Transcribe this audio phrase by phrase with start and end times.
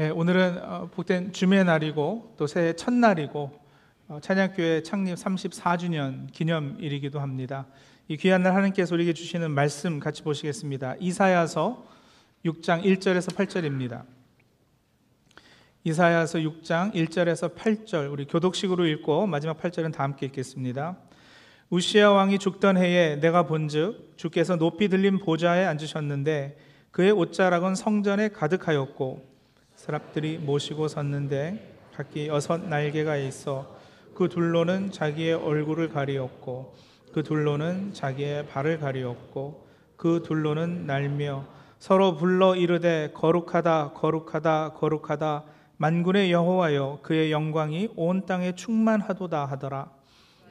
[0.00, 3.60] 예, 오늘은 어, 복된 주의 날이고 또 새해 첫날이고
[4.08, 7.68] 어, 찬양교회 창립 34주년 기념일이기도 합니다.
[8.08, 10.96] 이 귀한 날 하나님께서 우리에게 주시는 말씀 같이 보시겠습니다.
[10.98, 11.86] 이사야서
[12.44, 14.02] 6장 1절에서 8절입니다.
[15.84, 20.98] 이사야서 6장 1절에서 8절 우리 교독식으로 읽고 마지막 8절은 다 함께 읽겠습니다.
[21.70, 26.58] 우시아 왕이 죽던 해에 내가 본즉 주께서 높이 들린 보좌에 앉으셨는데
[26.90, 29.33] 그의 옷자락은 성전에 가득하였고
[29.84, 33.76] 사람들이 모시고 섰는데 각기 여섯 날개가 있어
[34.14, 36.74] 그 둘로는 자기의 얼굴을 가리었고
[37.12, 39.66] 그 둘로는 자기의 발을 가리었고
[39.98, 41.44] 그 둘로는 날며
[41.78, 45.44] 서로 불러 이르되 거룩하다 거룩하다 거룩하다.
[45.76, 49.90] 만군의 여호와여 그의 영광이 온 땅에 충만하도다 하더라.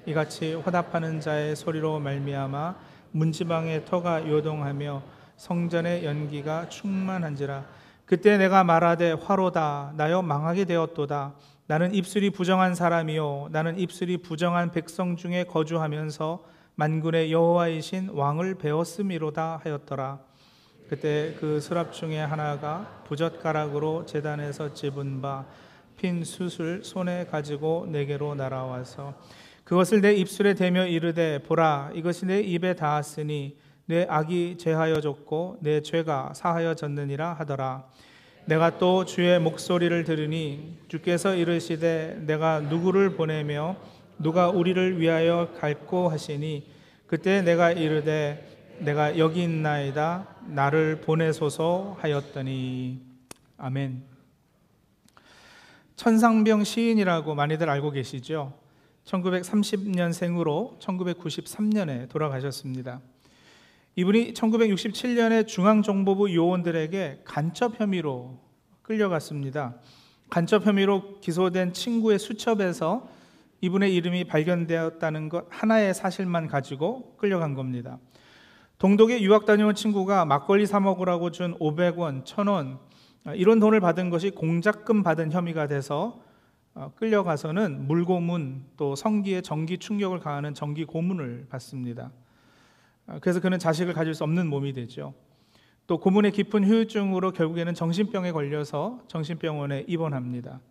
[0.06, 2.76] 이같이 화답하는 자의 소리로 말미암아
[3.10, 5.02] 문지방의 터가 요동하며
[5.38, 7.66] 성전의 연기가 충만한지라
[8.06, 11.34] 그때 내가 말하되 화로다 나여 망하게 되었도다.
[11.68, 16.44] 나는 입술이 부정한 사람이요 나는 입술이 부정한 백성 중에 거주하면서
[16.76, 20.20] 만군의 여호와이신 왕을 배웠음이로다 하였더라.
[20.90, 25.46] 그때 그 수랍 중에 하나가 부젓가락으로 재단에서 집은 바
[25.98, 29.14] 핀 숯을 손에 가지고 내게로 날아와서
[29.64, 36.34] 그것을 내 입술에 대며 이르되 보라 이것이 내 입에 닿았으니 내 악이 제하여졌고 내 죄가
[36.34, 37.86] 사하여졌느니라 하더라.
[38.46, 43.76] 내가 또 주의 목소리를 들으니 주께서 이르시되 내가 누구를 보내며
[44.20, 46.68] 누가 우리를 위하여 갈고 하시니
[47.08, 50.28] 그때 내가 이르되 내가 여기 있나이다.
[50.48, 53.02] 나를 보내소서 하였더니.
[53.58, 54.04] 아멘.
[55.96, 58.54] 천상병 시인이라고 많이들 알고 계시죠?
[59.06, 63.00] 1930년생으로 1993년에 돌아가셨습니다.
[63.96, 68.40] 이분이 1967년에 중앙정보부 요원들에게 간첩 혐의로
[68.82, 69.76] 끌려갔습니다.
[70.32, 73.08] 간첩 혐의로 기소된 친구의 수첩에서
[73.62, 78.00] 이분의 이름이 발견되었다는 것 하나의 사실만 가지고 끌려간 겁니다.
[78.80, 82.80] 동독에 유학 다녀온 친구가 막걸리 사 먹으라고 준 500원, 1000원
[83.36, 86.20] 이런 돈을 받은 것이 공작금 받은 혐의가 돼서
[86.74, 92.12] 어, 끌려가서는 물고문 또 성기에 전기 충격을 가하는 전기 고문을 받습니다.
[93.08, 95.14] 어, 그래서 그는 자식을 가질 수 없는 몸이 되죠.
[95.86, 100.62] 또 고문의 깊은 후유증으로 결국에는 정신병에 걸려서 정신병원에 입원합니다.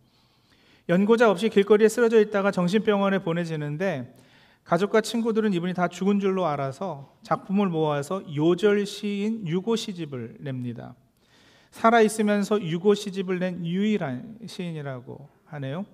[0.89, 4.17] 연고자 없이 길거리에 쓰러져 있다가 정신병원에 보내지는데
[4.65, 10.95] 가족과 친구들은 이분이 다 죽은 줄로 알아서 작품을 모아서 요절 시인 유고 시집을 냅니다.
[11.71, 15.85] 살아 있으면서 유고 시집을 낸 유일한 시인이라고 하네요.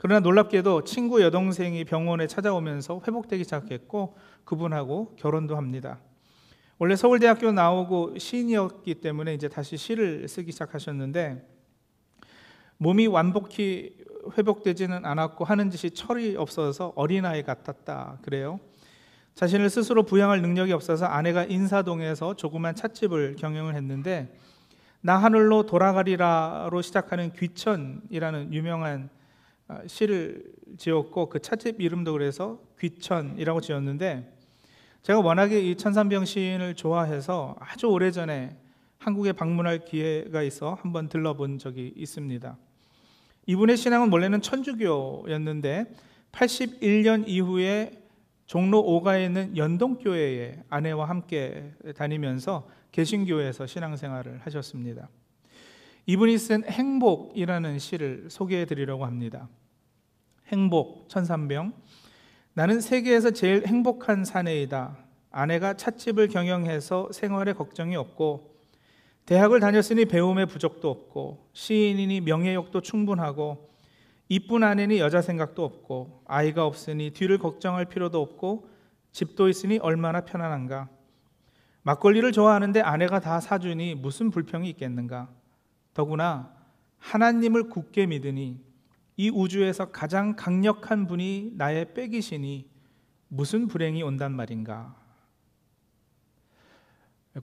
[0.00, 4.16] 그러나 놀랍게도 친구 여동생이 병원에 찾아오면서 회복되기 시작했고
[4.46, 6.00] 그분하고 결혼도 합니다.
[6.78, 11.46] 원래 서울대학교 나오고 시인이었기 때문에 이제 다시 시를 쓰기 시작하셨는데
[12.78, 13.94] 몸이 완벽히
[14.38, 18.58] 회복되지는 않았고 하는 짓이 철이 없어서 어린아이 같았다 그래요.
[19.34, 24.34] 자신을 스스로 부양할 능력이 없어서 아내가 인사동에서 조그만 찻집을 경영을 했는데
[25.02, 29.19] 나 하늘로 돌아가리라로 시작하는 귀천이라는 유명한 아,
[29.86, 30.44] 시를
[30.76, 34.36] 지었고 그 찻집 이름도 그래서 귀천이라고 지었는데
[35.02, 38.56] 제가 워낙에 이 천산병 시인을 좋아해서 아주 오래전에
[38.98, 42.56] 한국에 방문할 기회가 있어 한번 들러본 적이 있습니다.
[43.46, 45.86] 이분의 신앙은 원래는 천주교였는데
[46.32, 47.92] 81년 이후에
[48.46, 55.08] 종로 5가에 있는 연동교회에 아내와 함께 다니면서 개신교에서 신앙생활을 하셨습니다.
[56.10, 59.48] 이분이 쓴 행복이라는 시를 소개해 드리려고 합니다.
[60.48, 61.72] 행복, 천산병.
[62.52, 64.98] 나는 세계에서 제일 행복한 사내이다.
[65.30, 68.56] 아내가 찻집을 경영해서 생활에 걱정이 없고,
[69.24, 73.70] 대학을 다녔으니 배움에 부족도 없고, 시인이니 명예욕도 충분하고,
[74.28, 78.68] 이쁜 아내니 여자 생각도 없고, 아이가 없으니 뒤를 걱정할 필요도 없고,
[79.12, 80.88] 집도 있으니 얼마나 편안한가.
[81.82, 85.28] 막걸리를 좋아하는데 아내가 다 사주니 무슨 불평이 있겠는가?
[85.94, 86.54] 더구나
[86.98, 88.60] 하나님을 굳게 믿으니
[89.16, 92.68] 이 우주에서 가장 강력한 분이 나의 빼기시니
[93.28, 94.96] 무슨 불행이 온단 말인가?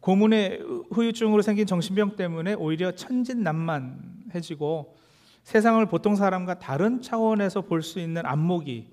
[0.01, 0.61] 고문의
[0.91, 4.97] 후유증으로 생긴 정신병 때문에 오히려 천진난만해지고
[5.43, 8.89] 세상을 보통 사람과 다른 차원에서 볼 수 있는 안목이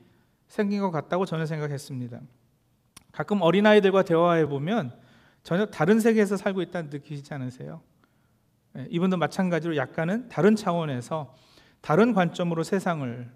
[0.46, 2.20] 생긴 것 같다고 저는 생각했습니다.
[3.11, 4.93] 가끔 어린아이들과 대화해 보면
[5.43, 7.81] 전혀 다른 세계에서 살고 있다는 느끼지 않으세요?
[8.76, 11.35] 예, 이분도 마찬가지로 약간은 다른 차원에서
[11.81, 13.31] 다른 관점으로 세상을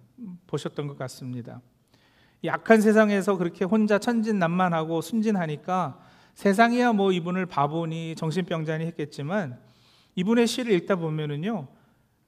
[0.47, 1.61] 보셨던 것 같습니다.
[2.45, 6.01] 약한 세상에서 그렇게 혼자 천진난만하고 순진하니까
[6.35, 9.59] 세상이야 뭐 이분을 바보니 정신병자니 했겠지만
[10.15, 11.67] 이분의 시를 읽다 보면은요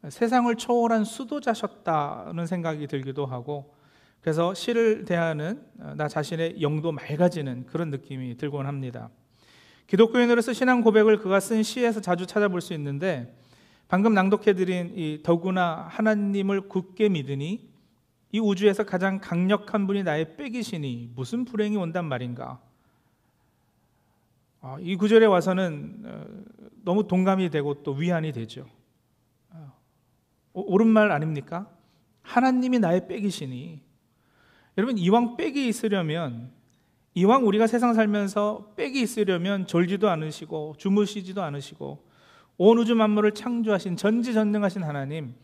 [0.09, 3.75] 세상을 초월한 수도자셨다는 생각이 들기도 하고
[4.21, 9.11] 그래서 시를 대하는 어, 나 자신의 영도 맑아지는 그런 느낌이 들곤 합니다.
[9.91, 13.37] 기독교인으로서 신앙 고백을 그가 쓴 시에서 자주 찾아볼 수 있는데
[13.89, 17.69] 방금 낭독해드린 이 더구나 하나님을 굳게 믿으니
[18.31, 22.61] 이 우주에서 가장 강력한 분이 나의 빼기시니 무슨 불행이 온단 말인가?
[24.61, 26.25] 아, 이 구절에 와서는 어,
[26.85, 28.69] 너무 동감이 되고 또 위안이 되죠.
[29.51, 29.73] 어,
[30.53, 31.69] 옳은 말 아닙니까?
[32.23, 33.81] 하나님이 나의 빼기시니
[34.79, 36.53] 여러분 이왕 빽이 있으려면
[37.15, 42.05] 이왕 우리가 세상 살면서 빽이 있으려면 졸지도 않으시고 주무시지도 않으시고
[42.59, 45.35] 온 우주 만물을 창조하신 전지전능하신 하나님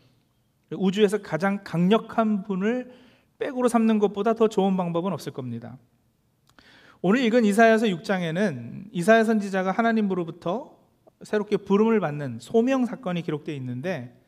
[0.71, 2.91] 우주에서 가장 강력한 분을
[3.39, 5.77] 빽으로 삼는 것보다 더 좋은 방법은 없을 겁니다.
[7.01, 10.75] 오늘 읽은 이사야서 6장에는 이사야 선지자가 하나님으로부터
[11.21, 14.19] 새롭게 부름을 받는 소명 사건이 기록되어 있는데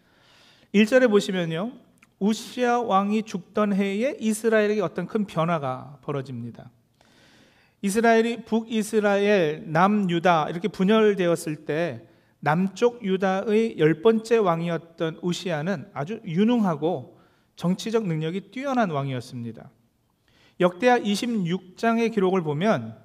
[0.73, 1.71] 1절에 보시면요.
[2.19, 6.69] 우시아 왕이 죽던 해에 이스라엘에게 어떤 큰 변화가 벌어집니다.
[7.81, 12.05] 이스라엘이 북이스라엘, 남유다 이렇게 분열되었을 때
[12.39, 17.19] 남쪽 유다의 열 번째 왕이었던 우시아는 아주 유능하고
[17.55, 19.69] 정치적 능력이 뛰어난 왕이었습니다.
[20.61, 22.97] 역대하 26장의 기록을 보면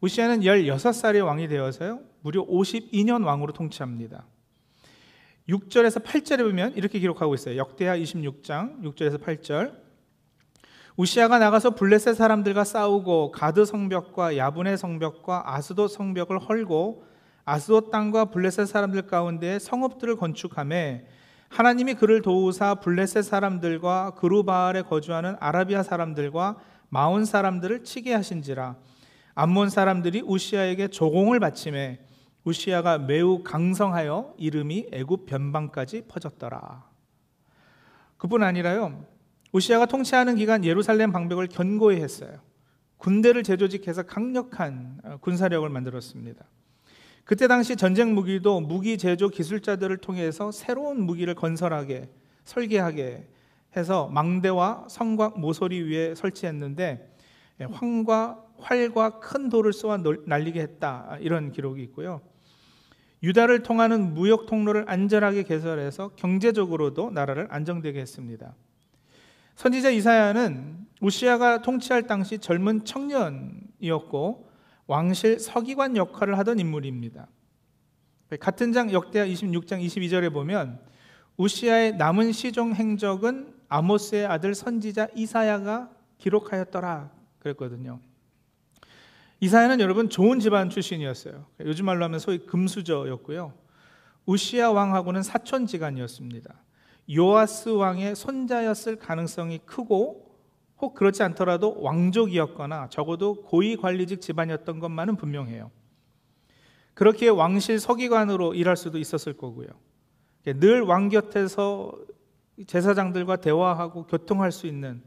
[0.00, 2.00] 우시아는 16살의 왕이 되어서요.
[2.20, 4.26] 무려 52년 왕으로 통치합니다.
[5.48, 7.56] 6절에서 8절에 보면 이렇게 기록하고 있어요.
[7.56, 9.83] 역대하 26장 6절에서 8절.
[10.96, 17.04] 우시아가 나가서 블레셋 사람들과 싸우고 가드 성벽과 야분의 성벽과 아스도 성벽을 헐고
[17.44, 21.04] 아스도 땅과 블레셋 사람들 가운데 성읍들을 건축함에
[21.48, 26.58] 하나님이 그를 도우사 블레셋 사람들과 그루바알에 거주하는 아라비아 사람들과
[26.90, 28.76] 마온 사람들을 치게 하신지라
[29.34, 31.98] 암몬 사람들이 우시아에게 조공을 바침해
[32.44, 36.84] 우시아가 매우 강성하여 이름이 애굽 변방까지 퍼졌더라.
[38.16, 39.13] 그뿐 아니라요.
[39.54, 42.40] 우시아가 통치하는 기간 예루살렘 방벽을 견고히 했어요.
[42.96, 46.44] 군대를 재조직해서 강력한 어, 군사력을 만들었습니다.
[47.22, 52.10] 그때 당시 전쟁 무기도 무기 제조 기술자들을 통해서 새로운 무기를 건설하게
[52.44, 53.28] 설계하게
[53.76, 57.16] 해서 망대와 성곽 모서리 위에 설치했는데
[57.60, 62.22] 예, 황과 활과 큰 돌을 쏘아 날리게 했다 이런 기록이 있고요.
[63.22, 68.54] 유다를 통하는 무역 통로를 안전하게 개설해서 경제적으로도 나라를 안정되게 했습니다.
[69.56, 74.48] 선지자 이사야는 우시아가 통치할 당시 젊은 청년이었고
[74.86, 77.28] 왕실 서기관 역할을 하던 인물입니다.
[78.40, 80.80] 같은 장 역대하 26장 22절에 보면
[81.36, 88.00] 우시아의 남은 시종 행적은 아모스의 아들 선지자 이사야가 기록하였더라 그랬거든요.
[89.40, 91.46] 이사야는 여러분 좋은 집안 출신이었어요.
[91.60, 93.52] 요즘 말로 하면 소위 금수저였고요.
[94.26, 96.54] 우시아 왕하고는 사촌 지간이었습니다.
[97.10, 100.24] 요아스 왕의 손자였을 가능성이 크고
[100.78, 105.70] 혹 그렇지 않더라도 왕족이었거나 적어도 고위 관리직 집안이었던 것만은 분명해요.
[106.94, 109.68] 그렇게 왕실 서기관으로 일할 수도 있었을 거고요.
[110.44, 111.92] 늘 왕 곁에서
[112.66, 115.02] 제사장들과 대화하고 교통할 수 있는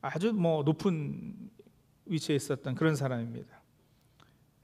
[0.00, 1.34] 아주 뭐 높은
[2.06, 3.60] 위치에 있었던 그런 사람입니다.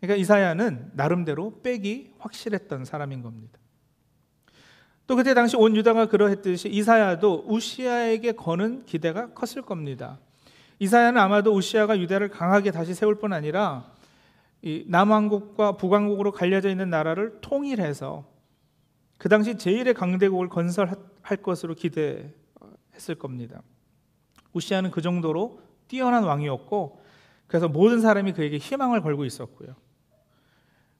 [0.01, 3.59] 그러니까 이사야는 나름대로 빽이 확실했던 사람인 겁니다.
[5.07, 10.19] 또 그때 당시 온 유다가 그러했듯이 이사야도 우시아에게 거는 기대가 컸을 겁니다.
[10.79, 13.93] 이사야는 아마도 우시아가 유다를 강하게 다시 세울 뿐 아니라
[14.87, 18.25] 남왕국과 북왕국으로 갈려져 있는 나라를 통일해서
[19.19, 23.63] 그 당시 제1의 강대국을 건설할 것으로 기대했을 겁니다.
[24.55, 27.03] 우시아는 그 정도로 뛰어난 왕이었고
[27.47, 29.75] 그래서 모든 사람이 그에게 희망을 걸고 있었고요.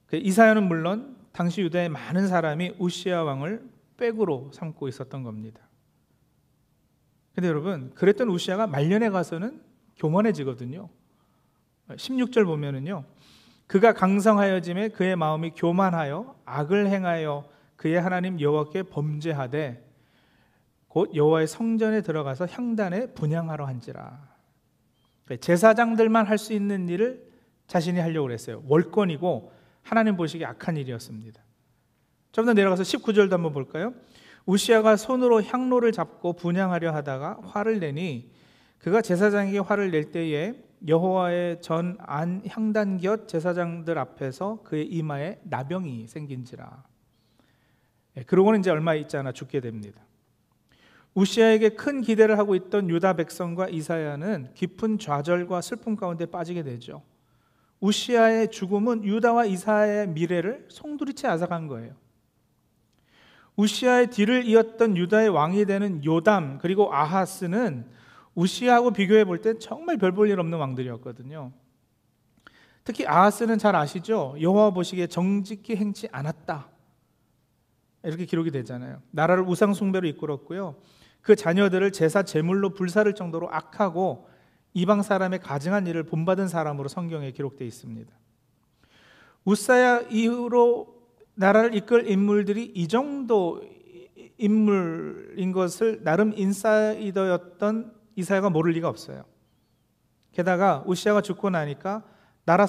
[0.05, 5.61] 그 이사야는 물론 당시 유다의 많은 사람이 우시아 왕을 백으로 삼고 있었던 겁니다.
[7.33, 9.61] 근데 여러분, 그랬던 우시아가 말년에 가서는
[9.97, 10.89] 교만해지거든요.
[11.89, 13.05] 16절 보면은요.
[13.67, 19.83] 그가 강성하여짐에 그의 마음이 교만하여 악을 행하여 그의 하나님 여호와께 범죄하되
[20.87, 24.35] 곧 여호와의 성전에 들어가서 향단에 분양하러 한지라.
[25.41, 27.29] 제사장들만 할 수 있는 일을
[27.67, 28.63] 자신이 하려고 그랬어요.
[28.67, 31.41] 월권이고 하나님 보시기에 악한 일이었습니다.
[32.35, 33.93] 좀 더 내려가서 19절도 한번 볼까요?
[34.45, 38.29] 우시아가 손으로 향로를 잡고 분양하려 하다가 화를 내니
[38.77, 40.53] 그가 제사장에게 화를 낼 때에
[40.85, 46.83] 여호와의 전 안 향단 곁 제사장들 앞에서 그의 이마에 나병이 생긴지라.
[48.17, 50.01] 예, 그러고는 이제 얼마 있지 않아 죽게 됩니다.
[51.13, 57.01] 우시아에게 큰 기대를 하고 있던 유다 백성과 이사야는 깊은 좌절과 슬픔 가운데 빠지게 되죠.
[57.79, 61.95] 우시아의 죽음은 유다와 이사의 미래를 송두리째 앗아간 거예요.
[63.55, 67.85] 우시아의 뒤를 이었던 유다의 왕이 되는 요담 그리고 아하스는
[68.35, 71.51] 우시아하고 비교해 볼 때 정말 별 볼 일 없는 왕들이었거든요.
[72.83, 74.35] 특히 아하스는 잘 아시죠?
[74.39, 76.67] 여호와 보시기에 정직히 행치 않았다.
[78.03, 79.01] 이렇게 기록이 되잖아요.
[79.11, 80.75] 나라를 우상 숭배로 이끌었고요.
[81.21, 84.29] 그 자녀들을 제사 제물로 불사를 정도로 악하고
[84.75, 88.13] 이방 사람의 가증한 일을 본받은 사람으로 성경에 기록되어 있습니다.
[89.45, 90.94] 우사야 이후로
[91.35, 93.61] 나라를 이끌 인물들이 이 정도
[94.37, 99.23] 인물인 것을 나름 인사이더였던 이사야가 모를 리가 없어요.
[100.31, 102.03] 게다가 우시아가 죽고 나니까
[102.45, 102.65] 나라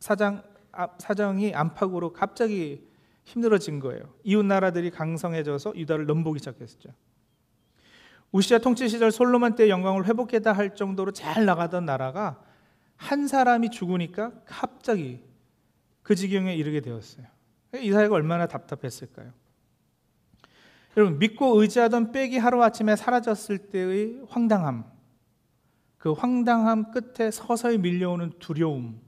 [0.00, 0.42] 사장
[0.72, 2.86] 아, 사정이 안팎으로 갑자기
[3.24, 4.14] 힘들어진 거예요.
[4.22, 6.90] 이웃 나라들이 강성해져서 유다를 넘보기 시작했죠.
[8.32, 12.40] 우시아 통치 시절 솔로몬 때 영광을 회복했다 할 정도로 잘 나가던 나라가
[12.96, 15.20] 한 사람이 죽으니까 갑자기
[16.02, 17.26] 그 지경에 이르게 되었어요.
[17.78, 19.32] 이사야가 얼마나 답답했을까요?
[20.96, 24.84] 여러분 믿고 의지하던 빽이 하루아침에 사라졌을 때의 황당함
[25.98, 29.00] 그 황당함 끝에 서서히 밀려오는 두려움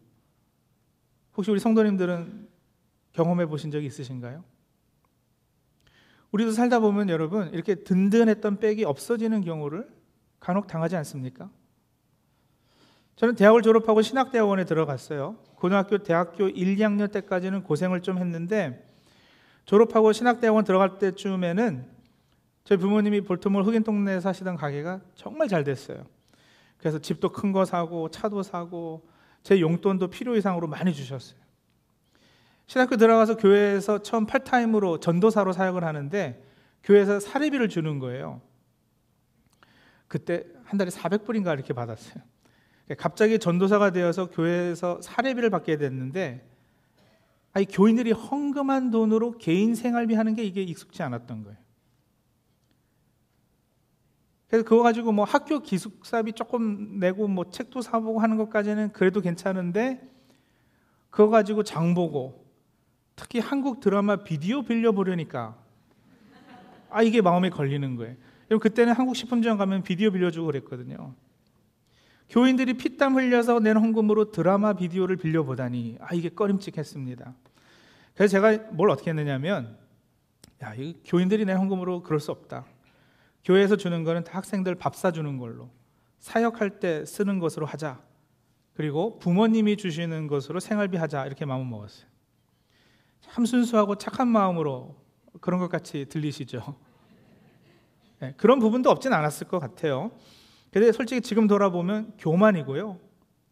[1.37, 2.49] 혹시 우리 성도님들은
[3.13, 4.45] 경험해 보신 적이 있으신가요?
[6.31, 9.89] 우리도 살다 보면 여러분 이렇게 든든했던 백이 없어지는 경우를
[10.41, 11.51] 간혹 당하지 않습니까?
[13.23, 15.37] 저는 대학을 졸업하고 신학대학원에 들어갔어요.
[15.55, 18.85] 고등학교, 대학교 1, 2학년 때까지는 고생을 좀 했는데
[19.65, 21.87] 졸업하고 신학대학원 들어갈 때쯤에는
[22.65, 26.05] 저희 부모님이 볼트몰 흑인 동네에 사시던 가게가 정말 잘 됐어요.
[26.79, 29.07] 그래서 집도 큰 거 사고 차도 사고
[29.45, 31.39] 제 용돈도 필요 이상으로 많이 주셨어요.
[32.67, 36.43] 신학교 들어가서 교회에서 처음 팔타임으로 전도사로 사역을 하는데
[36.83, 38.41] 교회에서 사례비를 주는 거예요.
[40.09, 42.32] 그때 한 달에 400불인가 이렇게 받았어요.
[42.99, 46.47] 갑자기 전도사가 되어서 교회에서 사례비를 받게 됐는데
[47.53, 51.59] 아니 교인들이 헝금한 돈으로 개인 생활비 하는 게 이게 익숙지 않았던 거예요.
[54.49, 60.07] 그래서 그거 가지고 뭐 학교 기숙사비 조금 내고 뭐 책도 사보고 하는 것까지는 그래도 괜찮은데
[61.09, 62.47] 그거 가지고 장 보고
[63.17, 65.57] 특히 한국 드라마 비디오 빌려 보려니까
[66.91, 68.15] 아 이게 마음에 걸리는 거예요.
[68.51, 71.15] 여러분 그때는 한국 식품점 가면 비디오 빌려주고 그랬거든요.
[72.33, 77.35] 교인들이 피땀 흘려서 낸 헌금으로 드라마 비디오를 빌려보다니 아 이게 꺼림칙했습니다.
[78.15, 79.77] 그래서 제가 뭘 어떻게 했느냐면
[80.63, 82.65] 야, 이 교인들이 낸 헌금으로 그럴 수 없다.
[83.45, 85.69] 교회에서 주는 거는 다 학생들 밥 사주는 걸로
[86.21, 88.01] 사역할 때 쓰는 것으로 하자.
[88.73, 92.07] 그리고 부모님이 주시는 것으로 생활비 하자 이렇게 마음 먹었어요.
[93.21, 94.97] 참 순수하고 착한 마음으로
[95.43, 96.77] 그런 것 같이 들리시죠?
[98.21, 100.13] 네, 그런 부분도 없진 않았을 것 같아요.
[100.73, 102.99] 근데 솔직히 지금 돌아보면 교만이고요.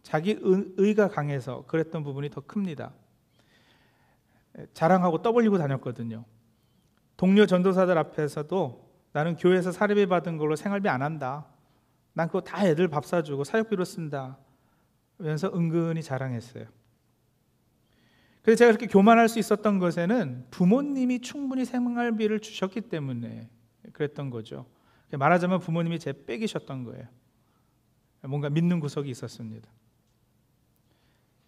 [0.02, 2.92] 자기 의가 강해서 그랬던 부분이 더 큽니다.
[4.54, 6.24] 네, 자랑하고 떠벌리고 다녔거든요.
[7.18, 11.46] 동료 전도사들 앞에서도 나는 교회에서 사례비 받은 걸로 생활비 안 한다.
[12.14, 14.38] 난 그거 다 애들 밥 사주고 사역비로 쓴다.
[15.18, 16.64] 면서 은근히 자랑했어요.
[18.42, 23.50] 그래서 제가 그렇게 교만할 수 있었던 것에는 부모님이 충분히 생활비를 주셨기 때문에
[23.92, 24.64] 그랬던 거죠.
[25.16, 27.06] 말하자면 부모님이 제 빼기셨던 거예요.
[28.22, 29.68] 뭔가 믿는 구석이 있었습니다.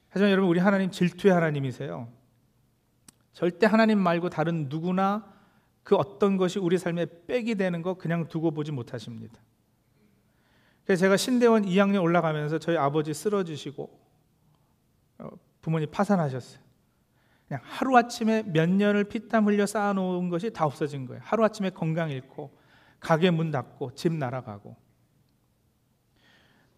[0.09, 2.09] 하지만 여러분 우리 하나님 질투의 하나님이세요.
[3.33, 5.33] 절대 하나님 말고 다른 누구나
[5.83, 9.40] 그 어떤 것이 우리 삶에 빽이 되는 거 그냥 두고 보지 못하십니다.
[10.85, 14.00] 그래서 제가 신대원 2학년 올라가면서 저희 아버지 쓰러지시고
[15.19, 15.28] 어,
[15.61, 16.61] 부모님 파산하셨어요.
[17.49, 21.23] 그냥 하루아침에 몇 년을 피땀 흘려 쌓아놓은 것이 다 없어진 거예요.
[21.25, 22.62] 하루아침에 건강 잃고
[23.02, 24.76] 가게 문 닫고 집 날아가고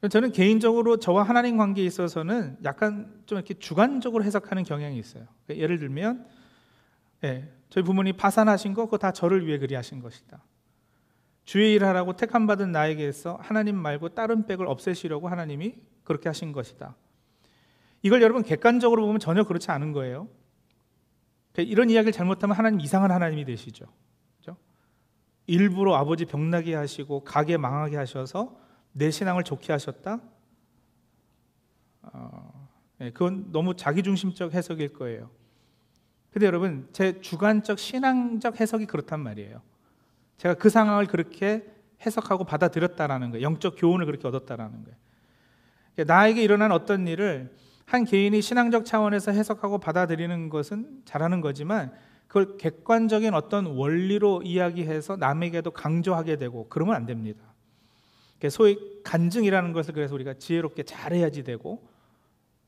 [0.09, 5.27] 저는 개인적으로 저와 하나님 관계에 있어서는 약간 좀 이렇게 주관적으로 해석하는 경향이 있어요.
[5.49, 6.27] 예를 들면,
[7.25, 10.43] 예, 저희 부모님 파산하신 거 그거 다 저를 위해 그리하신 것이다.
[11.45, 16.97] 주의 일을 하라고 택함 받은 나에게서 하나님 말고 다른 백을 없애시려고 하나님이 그렇게 하신 것이다.
[18.03, 20.29] 이걸 여러분 객관적으로 보면 전혀 그렇지 않은 거예요.
[21.57, 23.87] 이런 이야기를 잘못하면 하나님 이상한 하나님이 되시죠.
[25.47, 28.57] 일부러 아버지 병나게 하시고 가게 망하게 하셔서
[28.93, 30.21] 내 신앙을 좋게 하셨다.
[32.03, 35.31] 어, 네, 그건 너무 자기중심적 해석일 거예요.
[36.31, 39.63] 근데 여러분 제 주관적 신앙적 해석이 그렇단 말이에요.
[40.37, 41.65] 제가 그 상황을 그렇게
[42.05, 43.45] 해석하고 받아들였다라는 거예요.
[43.45, 44.97] 영적 교훈을 그렇게 얻었다라는 거예요.
[45.95, 47.55] 그러니까 나에게 일어난 어떤 일을
[47.87, 51.93] 한 개인이 신앙적 차원에서 해석하고 받아들이는 것은 잘하는 거지만
[52.27, 57.55] 그걸 객관적인 어떤 원리로 이야기해서 남에게도 강조하게 되고 그러면 안 됩니다.
[58.51, 61.89] 소위 간증이라는 것을 그래서 우리가 지혜롭게 잘해야지 되고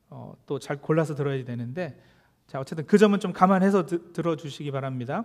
[0.09, 2.01] 어, 또 잘 골라서 들어야지 되는데
[2.47, 5.25] 자 어쨌든 그 점은 좀 감안해서 드, 들어주시기 바랍니다.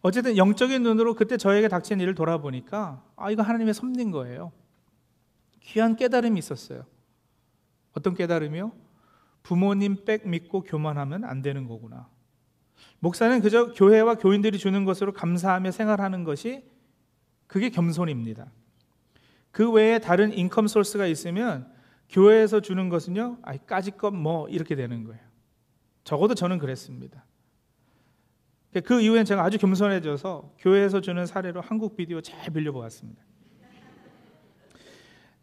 [0.00, 4.52] 어쨌든 영적인 눈으로 그때 저에게 닥친 일을 돌아보니까 아 이거 하나님의 섭리인 거예요.
[5.60, 6.84] 귀한 깨달음이 있었어요.
[7.92, 8.72] 어떤 깨달음이요?
[9.42, 12.08] 부모님 백 믿고 교만하면 안 되는 거구나.
[13.00, 16.64] 목사는 그저 교회와 교인들이 주는 것으로 감사하며 생활하는 것이
[17.46, 18.50] 그게 겸손입니다.
[19.50, 21.72] 그 외에 다른 인컴 소스가 있으면
[22.08, 25.20] 교회에서 주는 것은요, 아, 까짓것 뭐 이렇게 되는 거예요.
[26.04, 27.24] 적어도 저는 그랬습니다.
[28.84, 33.22] 그 이후엔 제가 아주 겸손해져서 교회에서 주는 사례로 한국 비디오 잘 빌려보았습니다.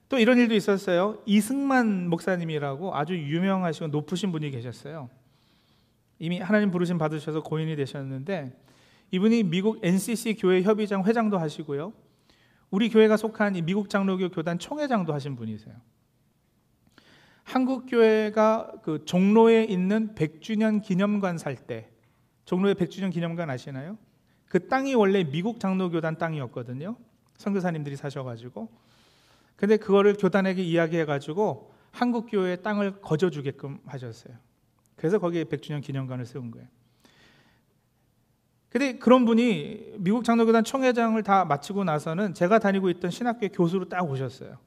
[0.09, 1.21] 또 이런 일도 있었어요.
[1.25, 5.09] 이승만 목사님이라고 아주 유명하시고 높으신 분이 계셨어요.
[6.23, 8.57] 이미 하나님 부르심 받으셔서 고인이 되셨는데
[9.11, 11.91] 이분이 미국 NCC 교회 협의장 회장도 하시고요.
[12.71, 15.75] 우리 교회가 속한 이 미국 장로교 교단 총회장도 하신 분이세요.
[17.43, 21.89] 한국 교회가 그 종로에 있는 100주년 기념관 살 때,
[22.45, 23.97] 종로에 100주년 기념관 아시나요?
[24.45, 26.95] 그 땅이 원래 미국 장로교단 땅이었거든요.
[27.37, 28.69] 선교사님들이 사셔 가지고,
[29.57, 34.37] 근데 그거를 교단에게 이야기해 가지고 한국 교회에 땅을 거저 주게끔 하셨어요.
[34.95, 36.67] 그래서 거기에 100주년 기념관을 세운 거예요.
[38.69, 44.01] 근데 그런 분이 미국 장로교단 총회장을 다 마치고 나서는 제가 다니고 있던 신학교 교수로 딱
[44.09, 44.57] 오셨어요.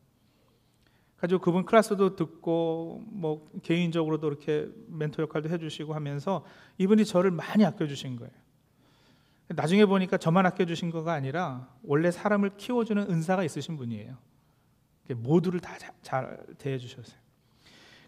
[1.16, 6.44] 가지고 그분 클래스도 듣고 뭐 개인적으로도 이렇게 멘토 역할도 해주시고 하면서
[6.78, 8.32] 이분이 저를 많이 아껴주신 거예요.
[9.48, 14.16] 나중에 보니까 저만 아껴주신 거가 아니라 원래 사람을 키워주는 은사가 있으신 분이에요.
[15.14, 17.18] 모두를 다 잘 대해주셨어요.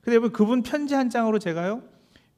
[0.03, 1.83] 근데 여러분 그분 편지 한 장으로 제가요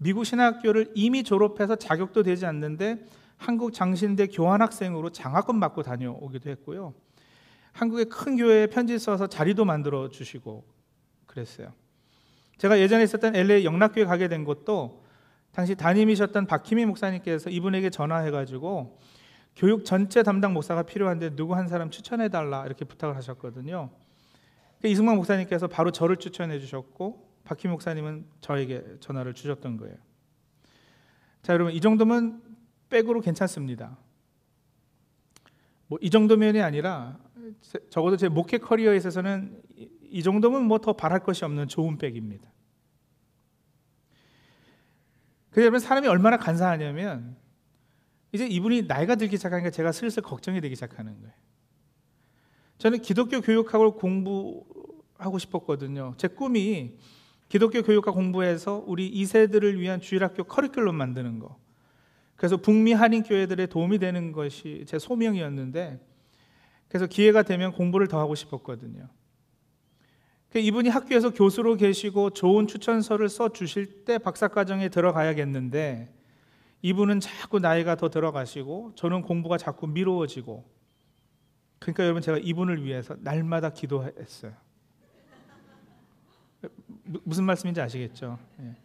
[0.03, 3.05] 미국 신학교를 이미 졸업해서 자격도 되지 않는데
[3.37, 6.95] 한국 장신대 교환학생으로 장학금 받고 다녀오기도 했고요.
[7.73, 10.65] 한국의 큰 교회에 편지 써서 자리도 만들어 주시고
[11.27, 11.75] 그랬어요.
[12.57, 15.05] 제가 예전에 있었던 LA 영락교회 가게 된 것도
[15.53, 18.99] 당시 담임이셨던 박희미 목사님께서 이분에게 전화해가지고
[19.55, 23.91] 교육 전체 담당 목사가 필요한데 누구 한 사람 추천해 달라 이렇게 부탁을 하셨거든요.
[24.81, 29.97] 그 이승만 목사님께서 바로 저를 추천해 주셨고 박희미 목사님은 저에게 전화를 주셨던 거예요.
[31.43, 32.43] 자 여러분 이 정도면
[32.89, 33.99] 백으로 괜찮습니다.
[35.89, 37.19] 뭐 이 정도면이 아니라
[37.91, 39.61] 적어도 제 목회 커리어에 있어서는
[40.03, 42.49] 이 정도면 뭐 더 바랄 것이 없는 좋은 백입니다.
[45.51, 47.37] 그러면 사람이 얼마나 간사하냐면
[48.31, 51.35] 이제 이분이 나이가 들기 시작하니까 제가 슬슬 걱정이 되기 시작하는 거예요.
[52.79, 56.15] 저는 기독교 교육학을 공부하고 싶었거든요.
[56.17, 56.97] 제 꿈이
[57.51, 61.59] 기독교 교육학 공부해서 우리 2세들을 위한 주일학교 커리큘럼 만드는 거.
[62.37, 66.01] 그래서 북미 한인 교회들의 도움이 되는 것이 제 소명이었는데
[66.89, 69.09] 그래서 기회가 되면 공부를 더 하고 싶었거든요.
[70.51, 76.15] 그 이분이 학교에서 교수로 계시고 좋은 추천서를 써 주실 때 박사과정에 들어가야겠는데
[76.83, 80.65] 이분은 자꾸 나이가 더 들어가시고 저는 공부가 자꾸 미루어지고
[81.81, 84.53] 그러니까 여러분 제가 이분을 위해서 날마다 기도했어요.
[87.25, 88.39] 무슨 말씀인지 아시겠죠?
[88.61, 88.77] 예.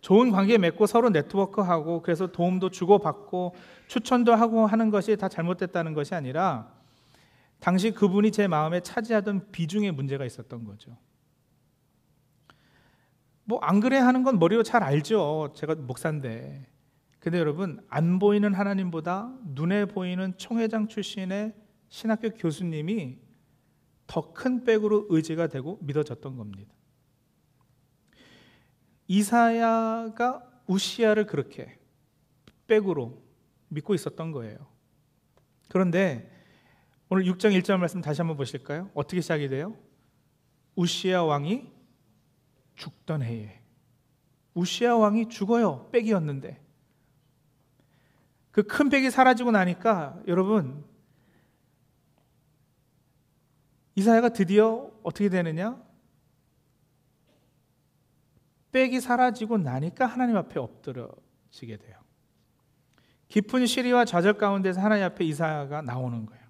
[0.00, 3.54] 좋은 관계 맺고 서로 네트워크하고 그래서 도움도 주고받고
[3.88, 6.70] 추천도 하고 하는 것이 다 잘못됐다는 것이 아니라
[7.58, 10.96] 당시 그분이 제 마음에 차지하던 비중의 문제가 있었던 거죠.
[13.44, 15.52] 뭐 안 그래 하는 건 머리로 잘 알죠.
[15.54, 16.66] 제가 목사인데.
[17.18, 21.54] 근데 여러분 안 보이는 하나님보다 눈에 보이는 총회장 출신의
[21.88, 23.18] 신학교 교수님이
[24.06, 26.74] 더 큰 백으로 의지가 되고 믿어졌던 겁니다.
[29.06, 31.78] 이사야가 우시야를 그렇게
[32.66, 33.22] 백으로
[33.68, 34.66] 믿고 있었던 거예요.
[35.68, 36.30] 그런데
[37.08, 38.90] 오늘 6장 1절 말씀 다시 한번 보실까요?
[38.94, 39.76] 어떻게 시작이 돼요?
[40.76, 41.70] 우시야 왕이
[42.76, 43.60] 죽던 해에
[44.54, 45.88] 우시야 왕이 죽어요.
[45.92, 46.60] 백이었는데
[48.50, 50.84] 그 큰 백이 사라지고 나니까 여러분
[53.96, 55.83] 이사야가 드디어 어떻게 되느냐?
[58.74, 61.96] 백이 사라지고 나니까 하나님 앞에 엎드려지게 돼요.
[63.28, 66.42] 깊은 시리와 좌절 가운데서 하나님 앞에 이사야가 나오는 거예요.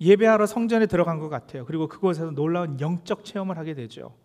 [0.00, 1.64] 예배하러 성전에 들어간 것 같아요.
[1.66, 4.16] 그리고 그곳에서 놀라운 영적 체험을 하게 되죠.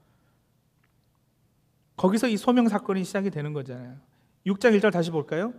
[1.98, 3.98] 거기서 이 소명 사건이 시작이 되는 거잖아요.
[4.46, 5.56] 6장 1절 다시 볼까요?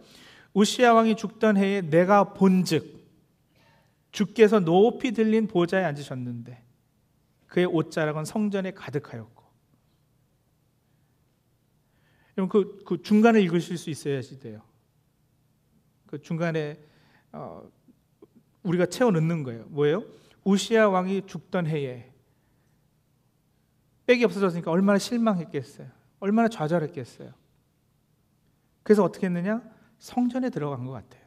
[0.53, 3.05] 우시아 왕이 죽던 해에 내가 본즉
[4.13, 6.63] 주께서 높이 들린 보좌에 앉으셨는데
[7.49, 9.34] 그의 옷자락은 성전에 가득하였고
[12.37, 14.61] 여러분 그, 그 중간을 읽으실 수 있어야지 돼요.
[16.07, 16.79] 그 중간에
[17.33, 17.69] 어,
[18.63, 19.65] 우리가 채워 넣는 거예요.
[19.69, 20.05] 뭐예요?
[20.45, 22.13] 우시아 왕이 죽던 해에
[24.07, 25.89] 백이 없어졌으니까 얼마나 실망했겠어요.
[26.21, 27.33] 얼마나 좌절했겠어요.
[28.83, 29.63] 그래서 어떻게 했느냐?
[29.99, 31.25] 성전에 들어간 것 같아요.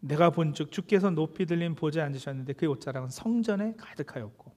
[0.00, 4.49] 내가 본즉 주께서 높이 들린 보좌에 앉으셨는데 그의 옷자락은 성전에 가득하였고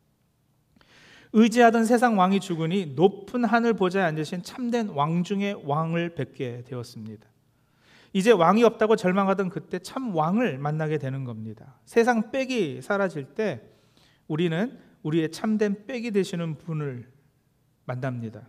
[1.34, 7.28] 의지하던 세상 왕이 죽으니 높은 하늘 보좌에 앉으신 참된 왕 중의 왕을 뵙게 되었습니다.
[8.13, 11.80] 이제 왕이 없다고 절망하던 그때 참 왕을 만나게 되는 겁니다.
[11.86, 13.62] 세상 빽이 사라질 때
[14.28, 17.12] 우리는 우리의 참된 빽이 되시는 분을
[17.86, 18.48] 만납니다.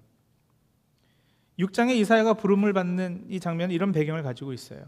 [1.59, 4.85] 6장의 이사야가 부름을 받는 이 장면은 이런 배경을 가지고 있어요.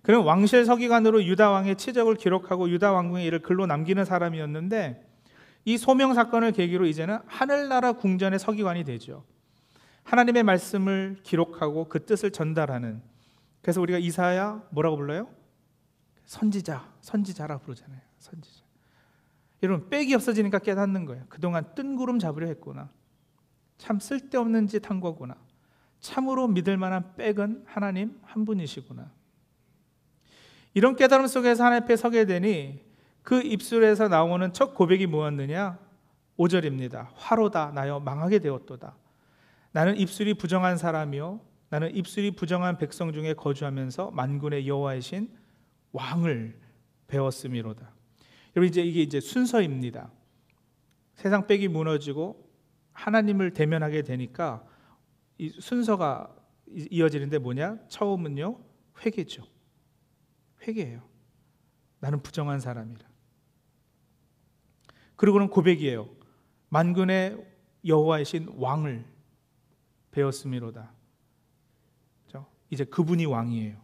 [0.00, 5.11] 그는 왕실 서기관으로 유다 왕의 치적을 기록하고 유다 왕궁의 일을 글로 남기는 사람이었는데
[5.64, 9.24] 이 소명 사건을 계기로 이제는 하늘나라 궁전의 서기관이 되죠.
[10.04, 13.02] 하나님의 말씀을 기록하고 그 뜻을 전달하는
[13.60, 15.28] 그래서 우리가 이사야 뭐라고 불러요?
[16.24, 18.00] 선지자, 선지자라 부르잖아요.
[18.18, 18.62] 선지자.
[19.62, 21.24] 여러분 빽이 없어지니까 깨닫는 거예요.
[21.28, 22.90] 그동안 뜬구름 잡으려 했구나.
[23.78, 25.36] 참 쓸데없는 짓 한 거구나.
[26.00, 29.12] 참으로 믿을 만한 빽은 하나님 한 분이시구나.
[30.74, 32.80] 이런 깨달음 속에서 하나님 앞에 서게 되니
[33.22, 35.78] 그 입술에서 나오는 첫 고백이 무엇느냐?
[36.38, 37.08] 5절입니다.
[37.14, 38.96] 화로다 나여 망하게 되었도다.
[39.72, 45.30] 나는 입술이 부정한 사람이요 나는 입술이 부정한 백성 중에 거주하면서 만군의 여호와이신
[45.92, 46.58] 왕을
[47.06, 47.90] 배웠음이로다.
[48.56, 50.10] 여러분 이제 이게 이제 순서입니다.
[51.14, 52.50] 세상 빽이 무너지고
[52.92, 54.64] 하나님을 대면하게 되니까
[55.38, 56.34] 이 순서가
[56.68, 57.78] 이어지는데 뭐냐?
[57.88, 58.58] 처음은요
[59.04, 59.44] 회개죠.
[60.66, 61.02] 회개예요.
[62.00, 63.11] 나는 부정한 사람이라.
[65.16, 66.08] 그리고는 고백이에요.
[66.68, 67.44] 만군의
[67.86, 69.04] 여호와이신 왕을
[70.10, 70.90] 배웠음이로다.
[72.72, 73.76] 이제 그분이 왕이에요.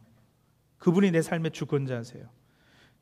[0.79, 2.27] 그분이 내 삶의 주권자세요.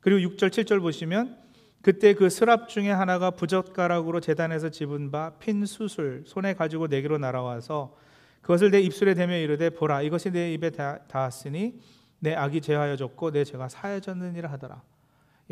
[0.01, 1.39] 그리고 6절, 7절 보시면
[1.81, 7.97] 그때 그 스랍 중에 하나가 부젓가락으로 재단에서 집은 바 핀 수술 손에 가지고 내게로 날아와서
[8.43, 11.81] 그것을 내 입술에 대며 이르되 보라 이것이 내 입에 닿았으니
[12.19, 14.83] 내 악이 제하여졌고 내 죄가 사해졌느니라 하더라.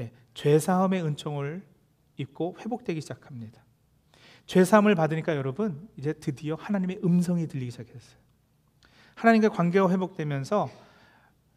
[0.01, 1.63] 예, 죄 사함의 은총을
[2.16, 3.64] 입고 회복되기 시작합니다.
[4.46, 8.18] 죄 사함을 받으니까 여러분 이제 드디어 하나님의 음성이 들리기 시작했어요.
[9.14, 10.68] 하나님과 관계가 회복되면서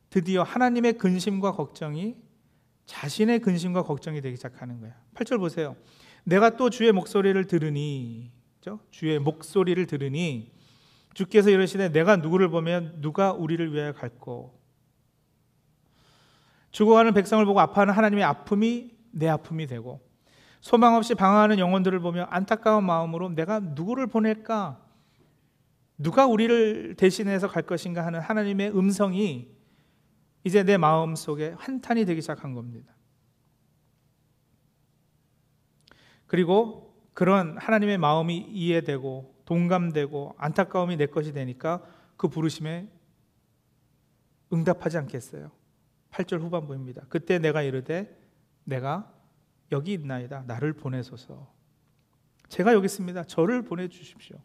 [0.09, 2.15] 드디어 하나님의 근심과 걱정이
[2.85, 4.95] 자신의 근심과 걱정이 되기 시작하는 거야.
[5.15, 5.75] 8절 보세요.
[6.23, 8.31] 내가 또 주의 목소리를 들으니?
[8.91, 10.51] 주의 목소리를 들으니
[11.13, 14.59] 주께서 이러시되 내가 누구를 보면 누가 우리를 위하여 갈고
[16.71, 20.06] 죽어가는 백성을 보고 아파하는 하나님의 아픔이 내 아픔이 되고
[20.61, 24.81] 소망 없이 방황하는 영혼들을 보며 안타까운 마음으로 내가 누구를 보낼까
[25.97, 29.49] 누가 우리를 대신해서 갈 것인가 하는 하나님의 음성이
[30.43, 32.95] 이제 내 마음 속에 한탄이 되기 시작한 겁니다.
[36.27, 41.81] 그리고 그런 하나님의 마음이 이해되고 동감되고 안타까움이 내 것이 되니까
[42.15, 42.87] 그 부르심에
[44.53, 45.51] 응답하지 않겠어요.
[46.11, 47.03] 8절 후반부입니다.
[47.09, 48.15] 그때 내가 이르되
[48.63, 49.11] 내가
[49.71, 50.43] 여기 있나이다.
[50.43, 51.51] 나를 보내소서.
[52.49, 53.23] 제가 여기 있습니다.
[53.25, 54.37] 저를 보내 주십시오.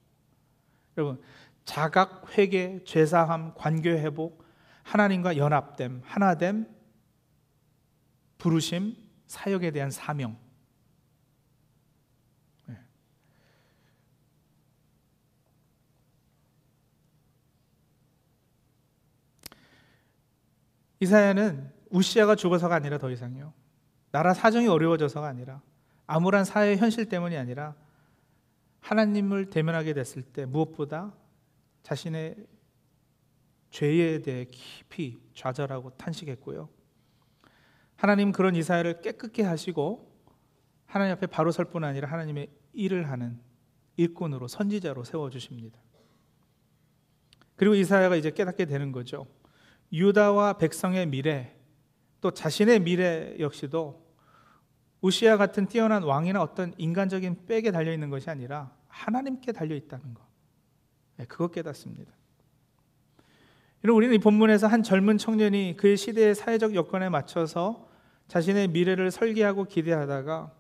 [0.97, 1.23] 여러분,
[1.65, 4.45] 자각, 회개, 죄사함, 관계 회복,
[4.83, 6.67] 하나님과 연합됨, 하나됨,
[8.39, 10.37] 부르심, 사역에 대한 사명.
[12.67, 12.77] 네.
[21.01, 23.53] 이사야는 우시아가 죽어서가 아니라 더 이상요.
[24.12, 25.62] 나라 사정이 어려워져서가 아니라
[26.07, 27.75] 암울한 사회 현실 때문이 아니라
[28.81, 31.14] 하나님을 대면하게 됐을 때 무엇보다
[31.83, 32.37] 자신의
[33.70, 36.68] 죄에 대해 깊이 좌절하고 탄식했고요.
[37.96, 40.12] 하나님 그런 이사야를 깨끗게 하시고
[40.87, 43.40] 하나님 앞에 바로 설 뿐 아니라 하나님의 일을 하는
[43.96, 45.81] 일꾼으로 선지자로 세워 주십니다.
[47.57, 49.27] 그리고 이사야가 이제 깨닫게 되는 거죠.
[49.92, 51.57] 유다와 백성의 미래
[52.20, 54.02] 또 자신의 미래 역시도
[55.03, 60.23] 우시아 같은 뛰어난 왕이나 어떤 인간적인 백에 달려 있는 것이 아니라 하나님께 달려 있다는 것.
[61.17, 62.12] 네, 그거 깨닫습니다.
[63.85, 67.88] 우리는 이 본문에서 한 젊은 청년이 그의 시대의 사회적 여건에 맞춰서
[68.29, 70.53] 자신의 미래를 설계하고 기대하다가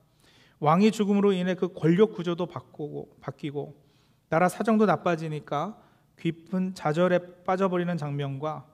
[0.58, 3.80] 왕이 죽음으로 인해 그 권력 구조도 바꾸고 바뀌고
[4.28, 5.80] 나라 사정도 나빠지니까
[6.18, 8.71] 깊은 좌절에 빠져버리는 장면과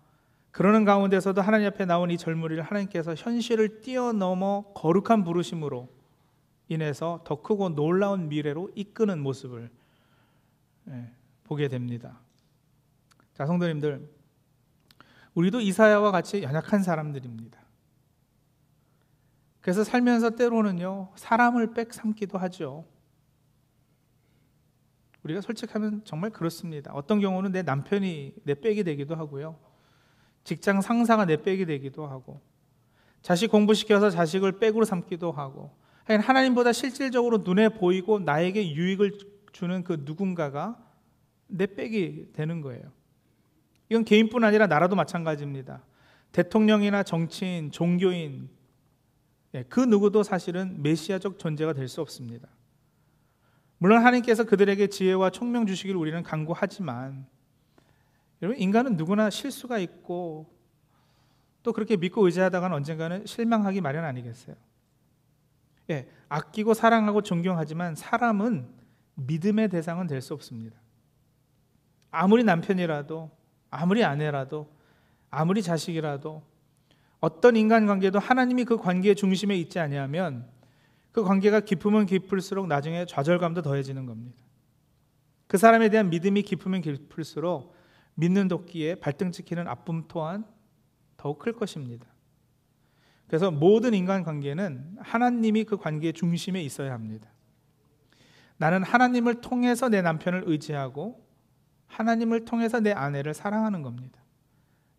[0.50, 5.88] 그러는 가운데서도 하나님 앞에 나온 이 젊은이를 하나님께서 현실을 뛰어넘어 거룩한 부르심으로
[6.68, 9.70] 인해서 더 크고 놀라운 미래로 이끄는 모습을
[10.88, 11.12] 예,
[11.44, 12.18] 보게 됩니다.
[13.34, 14.08] 자, 성도님들,
[15.34, 17.58] 우리도 이사야와 같이 연약한 사람들입니다.
[19.60, 22.84] 그래서 살면서 때로는요, 사람을 빽 삼기도 하죠.
[25.22, 26.92] 우리가 솔직하면 정말 그렇습니다.
[26.94, 29.58] 어떤 경우는 내 남편이 내 빽이 되기도 하고요.
[30.48, 32.40] 직장 상사가 내 빽이 되기도 하고,
[33.20, 39.18] 자식 공부시켜서 자식을 백으로 삼기도 하고 하나님보다 실질적으로 눈에 보이고 나에게 유익을
[39.52, 40.82] 주는 그 누군가가
[41.48, 42.90] 내 백이 되는 거예요.
[43.90, 45.82] 이건 개인뿐 아니라 나라도 마찬가지입니다.
[46.32, 48.48] 대통령이나 정치인, 종교인
[49.54, 52.48] 예, 그 누구도 사실은 메시아적 존재가 될 수 없습니다.
[53.76, 57.26] 물론 하나님께서 그들에게 지혜와 총명 주시기를 우리는 간구하지만
[58.42, 60.46] 여러분 인간은 누구나 실수가 있고
[61.62, 64.56] 또 그렇게 믿고 의지하다가는 언젠가는 실망하기 마련 아니겠어요?
[65.90, 68.68] 예, 아끼고 사랑하고 존경하지만 사람은
[69.14, 70.78] 믿음의 대상은 될 수 없습니다.
[72.10, 73.30] 아무리 남편이라도
[73.70, 74.70] 아무리 아내라도
[75.30, 76.42] 아무리 자식이라도
[77.20, 80.48] 어떤 인간관계도 하나님이 그 관계의 중심에 있지 아니하면
[81.12, 84.38] 그 관계가 깊으면 깊을수록 나중에 좌절감도 더해지는 겁니다.
[85.48, 87.74] 그 사람에 대한 믿음이 깊으면 깊을수록
[88.18, 90.44] 믿는 도끼에 발등 찍히는 아픔 또한
[91.16, 92.04] 더욱 클 것입니다.
[93.28, 97.30] 그래서 모든 인간 관계는 하나님이 그 관계의 중심에 있어야 합니다.
[98.56, 101.24] 나는 하나님을 통해서 내 남편을 의지하고
[101.86, 104.20] 하나님을 통해서 내 아내를 사랑하는 겁니다.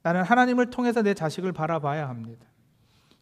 [0.02, 2.46] 나는 하나님을 통해서 내 자식을 바라봐야 합니다.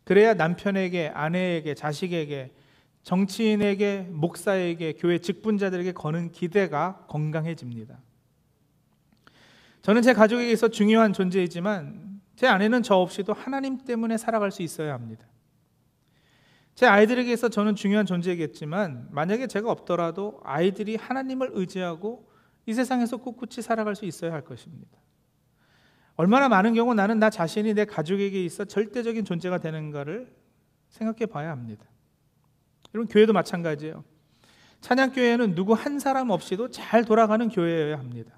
[0.03, 2.53] 그래야 남편에게, 아내에게, 자식에게,
[3.01, 7.97] 정치인에게, 목사에게, 교회 직분자들에게 거는 기대가 건강해집니다.
[9.87, 14.93] 저는 제 가족에게 서 중요한 존재이지만 제 아내는 저 없이도 하나님 때문에 살아갈 수 있어야
[14.93, 15.25] 합니다.
[16.75, 22.29] 제 아이들에게서 저는 중요한 존재겠지만 만약에 제가 없더라도 아이들이 하나님을 의지하고
[22.65, 24.91] 이 세상에서 꿋꿋이 살아갈 수 있어야 할 것입니다.
[26.17, 30.35] 얼마나 많은 경우 나는 나 자신이 내 가족에게 있어 절대적인 존재가 되는가를
[30.89, 31.85] 생각해 봐야 합니다.
[32.93, 34.03] 여러분 교회도 마찬가지예요.
[34.81, 38.36] 찬양교회는 누구 한 사람 없이도 잘 돌아가는 교회여야 합니다.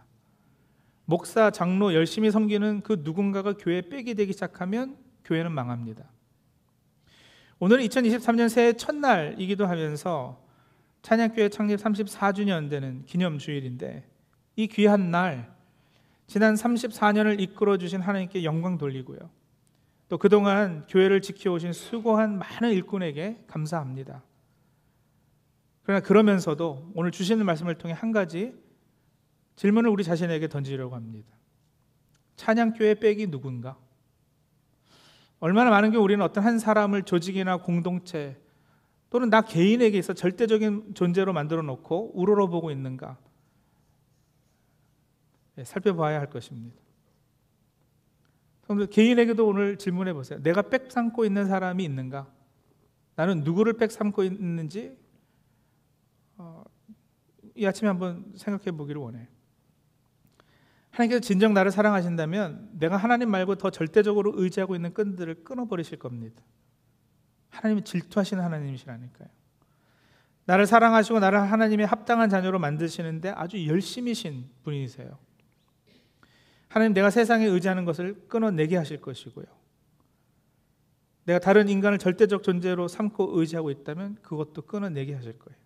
[1.09, 4.95] 목사, 장로 열심히 섬기는 그 누군가가 교회에 빽이 되기 시작하면
[5.25, 6.07] 교회는 망합니다.
[7.57, 10.39] 오늘은 2023년 새해 첫날이기도 하면서
[11.01, 14.07] 찬양교회 창립 34주년 되는 기념주일인데
[14.55, 15.51] 이 귀한 날
[16.27, 19.17] 지난 34년을 이끌어 주신 하나님께 영광 돌리고요.
[20.09, 24.21] 또 그동안 교회를 지켜오신 수고한 많은 일꾼에게 감사합니다.
[25.81, 28.53] 그러나 그러면서도 오늘 주시는 말씀을 통해 한 가지
[29.59, 31.27] 질문을 우리 자신에게 던지려고 합니다.
[32.37, 33.77] 찬양교회 백이 누군가?
[35.41, 38.41] 얼마나 많은 경우 우리는 어떤 한 사람을 조직이나 공동체
[39.09, 43.17] 또는 나 개인에게 있어 절대적인 존재로 만들어 놓고 우러러보고 있는가?
[45.57, 46.79] 예, 살펴봐야 할 것입니다.
[48.63, 50.41] 여러분들 개인에게도 오늘 질문해 보세요.
[50.41, 52.31] 내가 백 삼고 있는 사람이 있는가?
[53.17, 54.97] 나는 누구를 백 삼고 있는지
[56.37, 56.63] 어,
[57.55, 59.27] 이 아침에 한번 생각해 보기를 원해요.
[60.99, 66.43] 하나님께서 진정 나를 사랑하신다면 내가 하나님 말고 더 절대적으로 의지하고 있는 끈들을 끊어버리실 겁니다.
[67.49, 69.29] 하나님이 질투하시는 하나님이시라니까요.
[70.45, 75.17] 나를 사랑하시고 나를 하나님의 합당한 자녀로 만드시는데 아주 열심이신 분이세요.
[76.67, 79.45] 하나님 내가 세상에 의지하는 것을 끊어내게 하실 것이고요.
[81.25, 85.59] 내가 다른 인간을 절대적 존재로 삼고 의지하고 있다면 그것도 끊어내게 하실 거예요.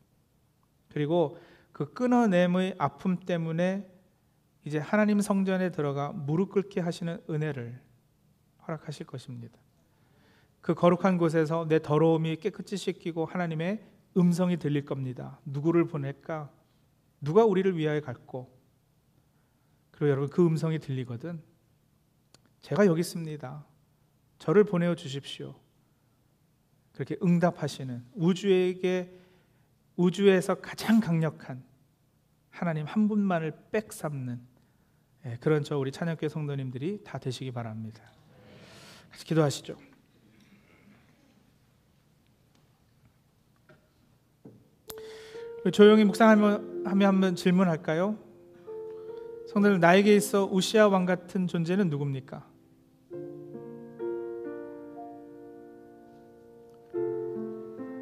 [0.90, 1.40] 그리고
[1.72, 3.93] 그 끊어냄의 아픔 때문에
[4.66, 7.80] 이제 하나님 성전에 들어가 무릎 꿇게 하시는 은혜를
[8.66, 9.60] 허락하실 것입니다.
[10.62, 13.84] 그 거룩한 곳에서 내 더러움이 깨끗이 씻기고 하나님의
[14.16, 15.40] 음성이 들릴 겁니다.
[15.46, 16.50] 누구를 보낼까?
[17.20, 18.58] 누가 우리를 위하여 갈고?
[19.92, 21.42] 그리고 여러분 그 음성이 들리거든.
[22.62, 23.66] 제가 여기 있습니다.
[24.40, 25.56] 저를 보내어 주십시오.
[26.94, 29.20] 그렇게 응답하시는 우주에게
[29.98, 31.64] 우주에서 가장 강력한
[32.50, 34.53] 하나님 한 분만을 빽삼는 예,
[35.40, 38.04] 그런 저 우리 찬양교 성도님들이 다 되시기 바랍니다.
[39.12, 39.78] 같이 기도하시죠.
[45.72, 48.18] 조용히 묵상하며 한번 질문할까요?
[49.48, 52.46] 성도들 나에게 있어 우시아 왕 같은 존재는 누굽니까?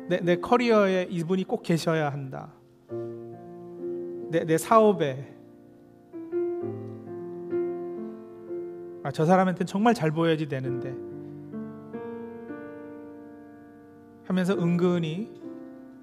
[0.09, 2.51] 내, 내 커리어에 이분이 꼭 계셔야 한다.
[4.29, 5.40] 내, 내 사업에
[9.03, 10.95] 아, 저 사람한테는 정말 잘 보여야지 되는데.
[14.25, 15.41] 하면서 은근히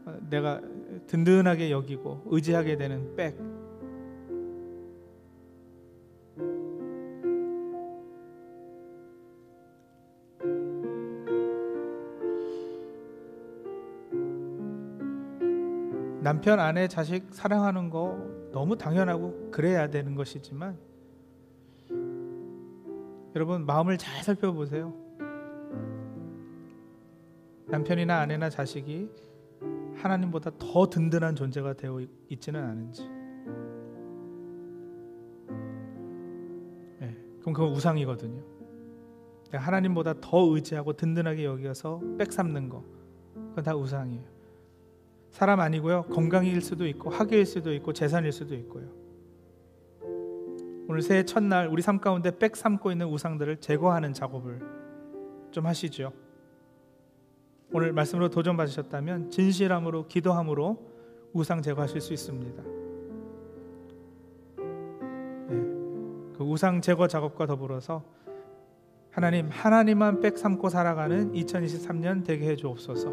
[0.04, 0.61] 어, 내가
[1.06, 3.37] 든든하게 여기고 의지하게 되는 백.
[16.20, 18.18] 남편, 아내, 자식 사랑하는 거
[18.52, 20.76] 너무 당연하고 그래야 되는 것이지만
[23.38, 24.92] 여러분 마음을 잘 살펴보세요.
[27.66, 29.09] 남편이나 아내나 자식이
[29.94, 33.09] 하나님보다 더 든든한 존재가 되어 있지는 않은지.
[36.98, 38.42] 네, 그럼 그건 우상이거든요.
[39.53, 42.83] 하나님보다 더 의지하고 든든하게 여겨서 빽삼는 거,
[43.51, 44.24] 그건 다 우상이에요.
[45.31, 46.07] 사람 아니고요.
[46.11, 48.97] 건강일 수도 있고 학위일 수도 있고 재산일 수도 있고요.
[50.88, 54.59] 오늘 새해 첫날 우리 삶 가운데 빽 삼고 있는 우상들을 제거하는 작업을
[55.51, 56.12] 좀 하시죠.
[57.70, 60.79] 오늘 말씀으로 도전 받으셨다면 진실함으로 기도함으로
[61.35, 62.62] 우상 제거하실 수 있습니다.
[65.46, 65.57] 네,
[66.35, 68.03] 그 우상 제거 작업과 더불어서
[69.11, 73.11] 하나님 하나님만 빽 삼고 살아가는 2023년 되게 해 주옵소서.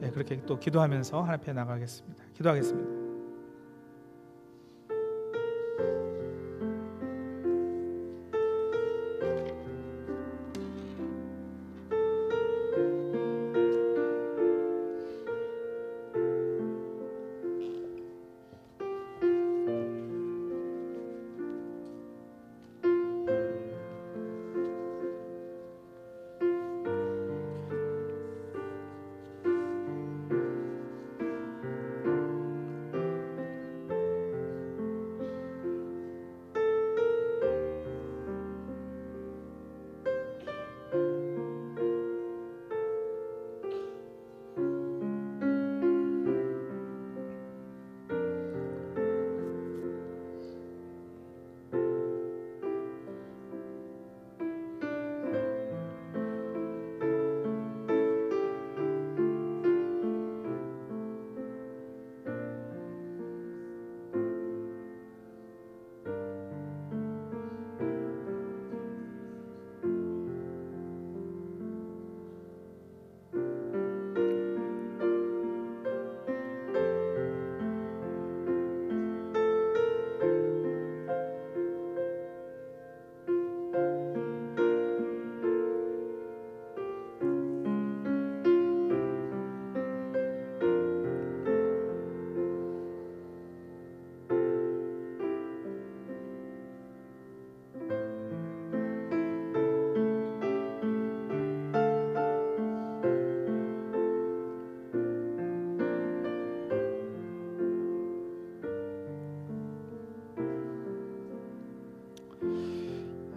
[0.00, 2.24] 네, 그렇게 또 기도하면서 하나님 앞에 나가겠습니다.
[2.32, 3.01] 기도하겠습니다.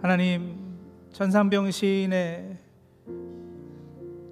[0.06, 0.54] 하나님
[1.10, 2.56] 전상병신의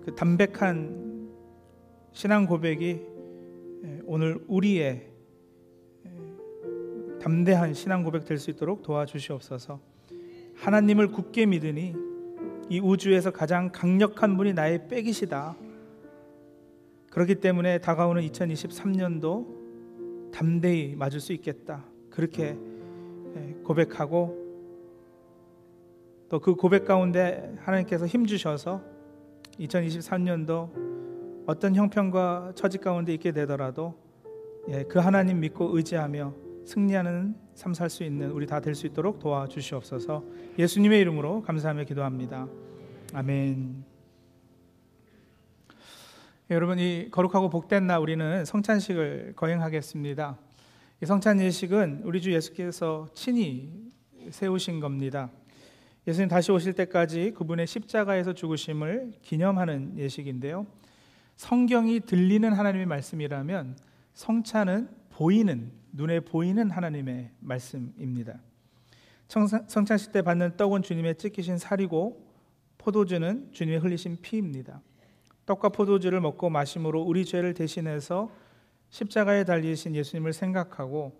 [0.04, 1.28] 그 담백한
[2.12, 3.00] 신앙 고백이
[4.04, 5.10] 오늘 우리의
[7.20, 9.80] 담대한 신앙 고백 될 수 있도록 도와주시옵소서.
[10.54, 11.96] 하나님을 굳게 믿으니
[12.68, 15.56] 이 우주에서 가장 강력한 분이 나의 백이시다.
[17.10, 21.84] 그렇기 때문에 다가오는 2023년도 담대히 맞을 수 있겠다.
[22.10, 22.56] 그렇게
[23.64, 24.43] 고백하고
[26.34, 28.82] 또 그 고백 가운데 하나님께서 힘 주셔서
[29.60, 33.94] 2023년도 어떤 형편과 처지 가운데 있게 되더라도
[34.68, 39.20] 예, 그 하나님 믿고 의지하며 승리하는 삶 살 수 있는 우리 다 될 수 있도록
[39.20, 40.24] 도와주시옵소서.
[40.58, 42.48] 예수님의 이름으로 감사하며 기도합니다.
[43.12, 43.84] 아멘.
[46.50, 50.36] 예, 여러분 이 거룩하고 복된 날 우리는 성찬식을 거행하겠습니다.
[51.00, 53.70] 이 성찬 예식은 우리 주 예수께서 친히
[54.30, 55.30] 세우신 겁니다.
[56.06, 60.66] 예수님 다시 오실 때까지 그분의 십자가에서 죽으심을 기념하는 예식인데요.
[61.36, 63.76] 성경이 들리는 하나님의 말씀이라면
[64.12, 68.40] 성찬은 보이는 눈에 보이는 하나님의 말씀입니다.
[69.28, 72.22] 성찬식 때 받는 떡은 주님의 찢기신 살이고
[72.76, 74.82] 포도주는 주님의 흘리신 피입니다.
[75.46, 78.30] 떡과 포도주를 먹고 마심으로 우리 죄를 대신해서
[78.90, 81.18] 십자가에 달리신 예수님을 생각하고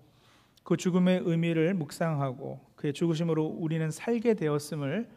[0.63, 5.09] 그 죽음의 의미를 묵상하고 그의 죽으심으로 우리는 살게 되었음을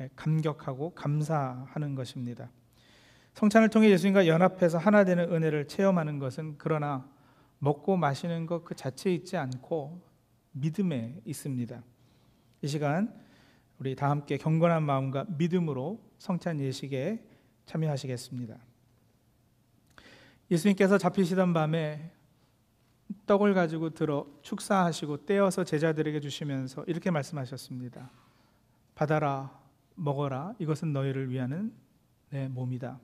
[0.00, 2.50] 예, 감격하고 감사하는 것입니다.
[3.34, 7.08] 성찬을 통해 예수님과 연합해서 하나 되는 은혜를 체험하는 것은 그러나
[7.58, 10.02] 먹고 마시는 것 그 자체에 있지 않고
[10.52, 11.82] 믿음에 있습니다.
[12.62, 13.14] 이 시간
[13.78, 17.24] 우리 다 함께 경건한 마음과 믿음으로 성찬 예식에
[17.66, 18.56] 참여하시겠습니다.
[20.50, 22.12] 예수님께서 잡히시던 밤에
[23.26, 28.10] 떡을 가지고 들어 축사하시고 떼어서 제자들에게 주시면서 이렇게 말씀하셨습니다.
[28.94, 29.58] 받아라
[29.94, 31.72] 먹어라 이것은 너희를 위하는
[32.30, 32.98] 내 몸이다.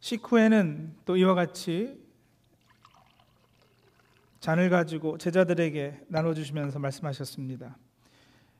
[0.00, 2.04] 식후에는 또 이와 같이
[4.40, 7.76] 잔을 가지고 제자들에게 나눠 주시면서 말씀하셨습니다.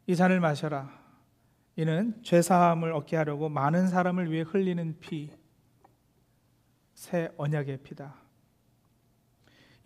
[0.07, 1.07] 이 잔을 마셔라.
[1.77, 5.47] 이는 죄 사함을 얻게 하려고 많은 사람을 위해 흘리는 피
[6.97, 8.15] 새 언약의 피다.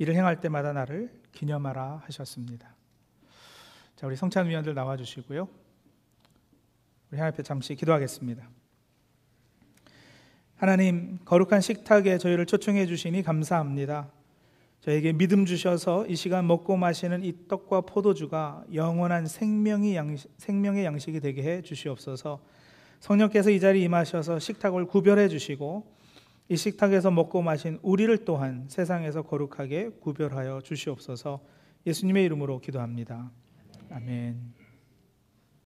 [0.01, 2.74] 이를 행할 때마다 나를 기념하라 하셨습니다.
[3.96, 5.46] 자, 우리 성찬 위원들 나와 주시고요.
[7.11, 8.48] 우리 하나님 앞에 잠시 기도하겠습니다.
[10.57, 14.11] 하나님, 거룩한 식탁에 저희를 초청해 주시니 감사합니다.
[14.80, 21.20] 저에게 믿음 주셔서 이 시간 먹고 마시는 이 떡과 포도주가 영원한 생명의 양식, 생명의 양식이
[21.20, 22.40] 되게 해 주시옵소서.
[23.01, 25.99] 성령께서 이 자리에 임하셔서 식탁을 구별해 주시고
[26.51, 31.40] 이 식탁에서 먹고 마신 우리를 또한 세상에서 거룩하게 구별하여 주시옵소서.
[31.86, 33.30] 예수님의 이름으로 기도합니다.
[33.88, 34.59] 아멘.